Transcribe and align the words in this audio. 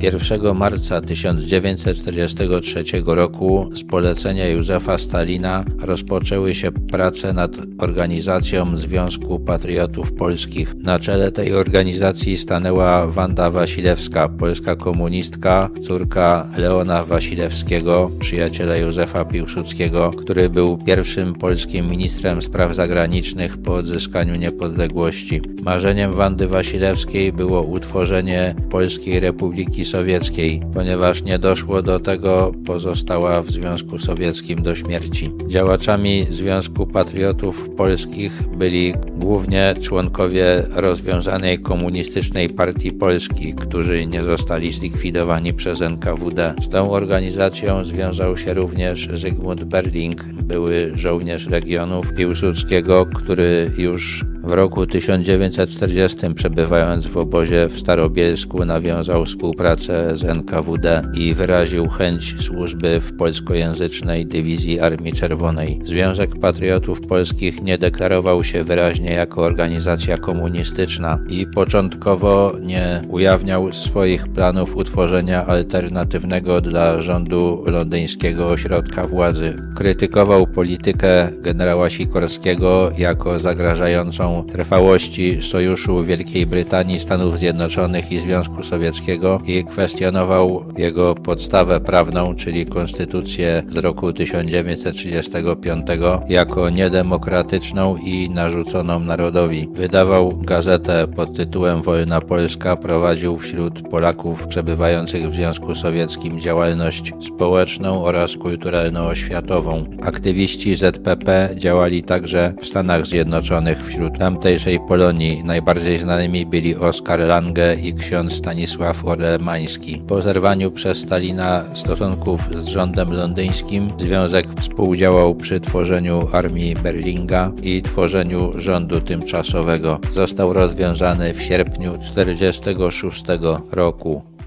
1 0.00 0.54
marca 0.54 1.00
1943 1.00 2.84
roku 3.06 3.70
z 3.74 3.84
polecenia 3.84 4.48
Józefa 4.48 4.98
Stalina 4.98 5.64
rozpoczęły 5.78 6.54
się 6.54 6.72
prace 6.72 7.32
nad 7.32 7.50
organizacją 7.78 8.76
Związku 8.76 9.38
Patriotów 9.38 10.12
Polskich. 10.12 10.74
Na 10.74 10.98
czele 10.98 11.32
tej 11.32 11.54
organizacji 11.54 12.38
stanęła 12.38 13.06
Wanda 13.06 13.50
Wasilewska, 13.50 14.28
polska 14.28 14.76
komunistka, 14.76 15.70
córka 15.82 16.46
Leona 16.56 17.04
Wasilewskiego, 17.04 18.10
przyjaciela 18.20 18.76
Józefa 18.76 19.24
Piłsudskiego, 19.24 20.10
który 20.10 20.50
był 20.50 20.78
pierwszym 20.78 21.34
polskim 21.34 21.90
ministrem 21.90 22.42
spraw 22.42 22.74
zagranicznych 22.74 23.56
po 23.62 23.74
odzyskaniu 23.74 24.36
niepodległości. 24.36 25.42
Marzeniem 25.62 26.12
Wandy 26.12 26.48
Wasilewskiej 26.48 27.32
było 27.32 27.62
utworzenie 27.62 28.54
Polskiej 28.70 29.20
Republiki 29.20 29.84
Sowieckiej. 29.88 30.60
Ponieważ 30.74 31.22
nie 31.22 31.38
doszło 31.38 31.82
do 31.82 32.00
tego, 32.00 32.52
pozostała 32.66 33.42
w 33.42 33.50
Związku 33.50 33.98
Sowieckim 33.98 34.62
do 34.62 34.74
śmierci. 34.74 35.30
Działaczami 35.46 36.26
Związku 36.30 36.86
Patriotów 36.86 37.68
Polskich 37.76 38.42
byli 38.56 38.94
głównie 39.14 39.74
członkowie 39.82 40.62
rozwiązanej 40.70 41.58
komunistycznej 41.58 42.48
partii 42.48 42.92
Polski, 42.92 43.54
którzy 43.54 44.06
nie 44.06 44.22
zostali 44.22 44.72
zlikwidowani 44.72 45.54
przez 45.54 45.82
NKWD. 45.82 46.54
Z 46.62 46.68
tą 46.68 46.90
organizacją 46.90 47.84
związał 47.84 48.36
się 48.36 48.54
również 48.54 49.08
Zygmunt 49.12 49.64
Berling, 49.64 50.24
były 50.24 50.92
żołnierz 50.94 51.48
Legionów 51.48 52.12
Piłsudskiego, 52.12 53.06
który 53.06 53.72
już 53.78 54.24
w 54.48 54.52
roku 54.52 54.86
1940 54.86 56.34
przebywając 56.34 57.06
w 57.06 57.16
obozie 57.16 57.68
w 57.68 57.78
Starobielsku 57.78 58.64
nawiązał 58.64 59.24
współpracę 59.24 60.16
z 60.16 60.24
NKWD 60.24 61.02
i 61.14 61.34
wyraził 61.34 61.88
chęć 61.88 62.42
służby 62.42 63.00
w 63.00 63.16
polskojęzycznej 63.16 64.26
dywizji 64.26 64.80
Armii 64.80 65.12
Czerwonej. 65.12 65.80
Związek 65.84 66.40
Patriotów 66.40 67.00
Polskich 67.00 67.62
nie 67.62 67.78
deklarował 67.78 68.44
się 68.44 68.64
wyraźnie 68.64 69.12
jako 69.12 69.42
organizacja 69.42 70.18
komunistyczna 70.18 71.18
i 71.28 71.46
początkowo 71.46 72.52
nie 72.60 73.02
ujawniał 73.08 73.72
swoich 73.72 74.28
planów 74.28 74.76
utworzenia 74.76 75.46
alternatywnego 75.46 76.60
dla 76.60 77.00
rządu 77.00 77.64
londyńskiego 77.66 78.48
ośrodka 78.48 79.06
władzy. 79.06 79.56
Krytykował 79.76 80.46
politykę 80.46 81.30
generała 81.40 81.90
Sikorskiego 81.90 82.90
jako 82.98 83.38
zagrażającą 83.38 84.37
trwałości 84.42 85.42
sojuszu 85.42 86.04
Wielkiej 86.04 86.46
Brytanii, 86.46 86.98
Stanów 86.98 87.38
Zjednoczonych 87.38 88.12
i 88.12 88.20
Związku 88.20 88.62
Sowieckiego 88.62 89.40
i 89.46 89.64
kwestionował 89.64 90.64
jego 90.78 91.14
podstawę 91.14 91.80
prawną, 91.80 92.34
czyli 92.34 92.66
konstytucję 92.66 93.62
z 93.68 93.76
roku 93.76 94.12
1935 94.12 95.86
jako 96.28 96.70
niedemokratyczną 96.70 97.96
i 97.96 98.30
narzuconą 98.30 99.00
narodowi. 99.00 99.68
Wydawał 99.72 100.32
gazetę 100.36 101.06
pod 101.16 101.36
tytułem 101.36 101.82
Wolna 101.82 102.20
Polska, 102.20 102.76
prowadził 102.76 103.36
wśród 103.36 103.88
Polaków 103.88 104.46
przebywających 104.46 105.30
w 105.30 105.34
Związku 105.34 105.74
Sowieckim 105.74 106.40
działalność 106.40 107.12
społeczną 107.20 108.04
oraz 108.04 108.36
kulturalno-oświatową. 108.36 109.84
Aktywiści 110.02 110.76
ZPP 110.76 111.50
działali 111.56 112.02
także 112.02 112.52
w 112.60 112.66
Stanach 112.66 113.06
Zjednoczonych 113.06 113.86
wśród 113.86 114.18
tamtejszej 114.28 114.80
Polonii 114.80 115.44
najbardziej 115.44 115.98
znanymi 115.98 116.46
byli 116.46 116.76
Oskar 116.76 117.20
Lange 117.20 117.74
i 117.74 117.94
ksiądz 117.94 118.32
Stanisław 118.32 119.04
Orlemański. 119.04 120.02
Po 120.08 120.22
zerwaniu 120.22 120.70
przez 120.70 120.98
Stalina 120.98 121.64
stosunków 121.74 122.40
z 122.54 122.66
rządem 122.66 123.12
londyńskim 123.12 123.88
związek 123.98 124.46
współdziałał 124.60 125.34
przy 125.34 125.60
tworzeniu 125.60 126.28
armii 126.32 126.74
Berlinga 126.74 127.52
i 127.62 127.82
tworzeniu 127.82 128.52
rządu 128.54 129.00
tymczasowego. 129.00 129.98
Został 130.12 130.52
rozwiązany 130.52 131.34
w 131.34 131.42
sierpniu 131.42 131.98
1946 131.98 133.24
roku. 133.72 134.37